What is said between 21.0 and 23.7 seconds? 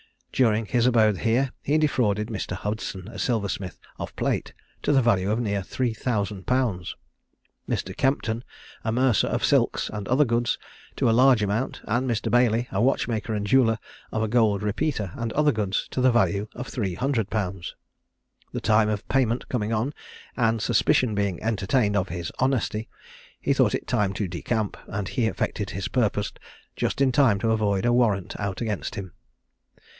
being entertained of his honesty, he